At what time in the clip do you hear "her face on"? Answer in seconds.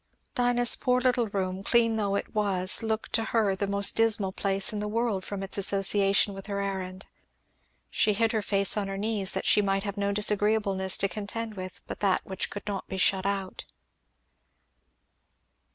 8.31-8.87